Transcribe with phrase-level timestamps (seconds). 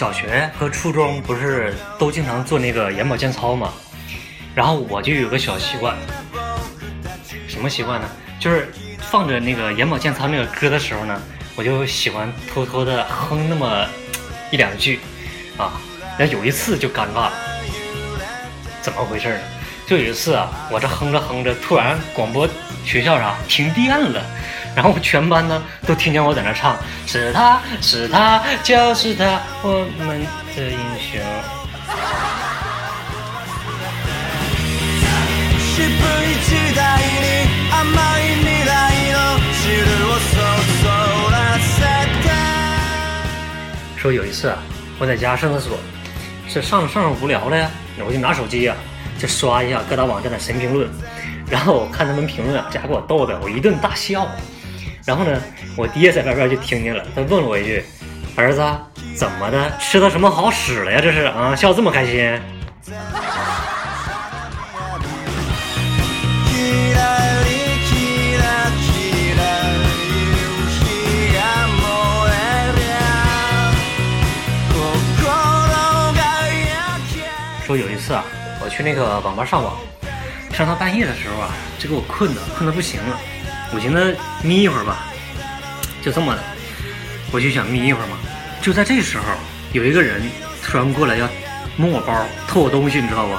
[0.00, 3.70] 小学和初中不是都经常做那个眼保健操嘛？
[4.54, 5.94] 然后我就有个小习惯，
[7.46, 8.08] 什么习惯呢？
[8.40, 11.20] 就是放着那个眼保健操那个歌的时候呢，
[11.54, 13.86] 我就喜欢偷偷的哼那么
[14.50, 15.00] 一两句
[15.58, 15.78] 啊。
[16.16, 17.32] 然后有一次就尴尬了，
[18.80, 19.40] 怎么回事呢？
[19.86, 22.48] 就有一次啊，我这哼着哼着，突然广播
[22.86, 24.24] 学校上停电了。
[24.74, 30.20] 然后全班呢都听见我在那唱，是他是他就是他，我们
[30.56, 31.20] 的英雄。
[43.96, 44.56] 说有一次啊，
[44.98, 45.78] 我在家上厕所，
[46.48, 47.70] 是上着上着无聊了呀，
[48.06, 48.74] 我就拿手机啊，
[49.18, 50.88] 就刷一下各大网站的神评论，
[51.50, 54.26] 然后我看他们评论啊，这还给我逗的，我一顿大笑。
[55.04, 55.40] 然后呢，
[55.76, 57.82] 我爹在外边就听见了，他问了我一句
[58.36, 58.62] ：“儿子，
[59.14, 59.72] 怎么的？
[59.78, 61.00] 吃到什么好使了呀？
[61.02, 62.40] 这是啊，笑这么开心。”
[77.66, 78.24] 说有一次啊，
[78.60, 79.76] 我去那个网吧上网，
[80.52, 83.16] 上到半夜的时候啊，这给我困的，困的不行了。
[83.72, 85.06] 我寻思眯一会儿吧，
[86.02, 86.42] 就这么的，
[87.30, 88.16] 我就想眯一会儿嘛。
[88.60, 89.24] 就在这时候，
[89.72, 90.22] 有一个人
[90.62, 91.28] 突然过来要
[91.76, 93.32] 摸我包、偷我东西，你知道不？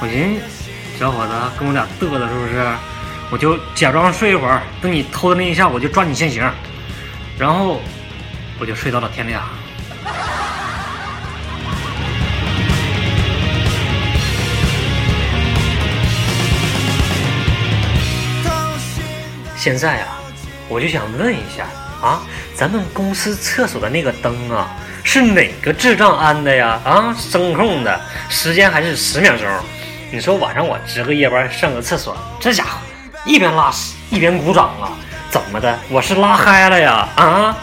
[0.00, 2.66] 我寻思，小伙子跟我俩嘚瑟是不是？
[3.30, 6.48] 我就假装睡一会儿，等你偷的那一下，我就抓你现行。
[7.38, 7.80] 然后
[8.58, 9.42] 我就睡到了天亮。
[19.66, 20.20] 现在啊，
[20.68, 21.66] 我就想问一下
[22.00, 22.22] 啊，
[22.54, 24.68] 咱们公司厕所的那个灯啊，
[25.02, 26.80] 是哪个智障安的呀？
[26.84, 29.44] 啊，声控的，时间还是十秒钟。
[30.12, 32.78] 你说晚上我值个夜班上个厕所，这家伙
[33.24, 34.94] 一边拉屎一边鼓掌啊，
[35.32, 35.76] 怎么的？
[35.88, 37.08] 我是拉嗨了呀？
[37.16, 37.56] 啊？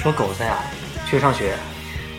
[0.00, 0.56] 说狗子呀。
[1.10, 1.54] 去上学，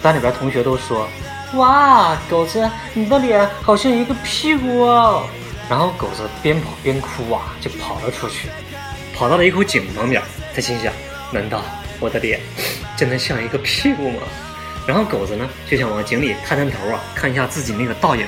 [0.02, 1.08] 班里边同学都说
[1.56, 5.24] ：“哇，狗子，你的脸好像一个屁股哦。”
[5.70, 8.50] 然后狗子边跑边哭啊，就跑了出去，
[9.16, 10.22] 跑到了一口井旁边。
[10.54, 10.92] 他心想：
[11.32, 11.62] 难道
[12.02, 12.38] 我的脸
[12.98, 14.18] 真的像一个屁股吗？
[14.86, 18.28] 然后狗子呢就想往井里探探头啊，看一下自己那个倒影。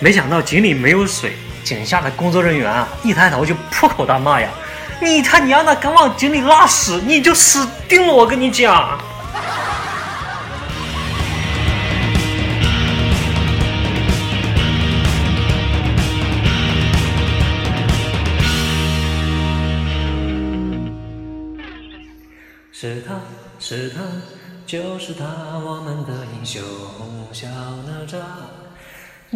[0.00, 4.48] 没想到井里没有水，井下的工作人员啊一抬头就破口大骂呀
[5.00, 8.12] ：“你他娘的敢往井里拉屎，你就死定了！
[8.12, 8.98] 我跟你讲。”
[22.78, 23.18] 是他
[23.58, 24.02] 是他
[24.66, 25.24] 就是他，
[25.64, 26.62] 我们的英雄
[27.32, 28.18] 小哪吒。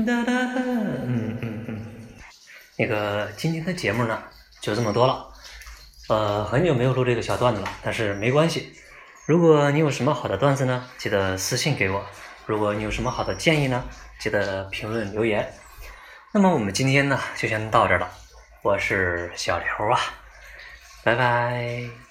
[0.05, 1.81] 哒哒哒，嗯嗯嗯。
[2.77, 4.23] 那个今天的节目呢，
[4.61, 5.27] 就这么多了。
[6.11, 8.75] 呃，很久没有录这个小段子了，但是没关系。
[9.25, 12.03] 如果你有什么好的段子呢，记得私信给我；
[12.45, 13.83] 如果你有什么好的建议呢，
[14.19, 15.51] 记得评论留言。
[16.35, 18.07] 那么我们今天呢，就先到这了。
[18.61, 19.99] 我是小刘啊，
[21.03, 22.10] 拜拜。